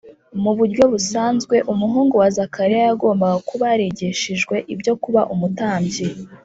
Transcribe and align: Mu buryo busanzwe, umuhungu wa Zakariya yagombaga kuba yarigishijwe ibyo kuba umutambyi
Mu 0.43 0.51
buryo 0.57 0.83
busanzwe, 0.93 1.55
umuhungu 1.73 2.13
wa 2.21 2.29
Zakariya 2.37 2.83
yagombaga 2.89 3.37
kuba 3.49 3.65
yarigishijwe 3.71 4.55
ibyo 4.73 4.93
kuba 5.03 5.21
umutambyi 5.33 6.05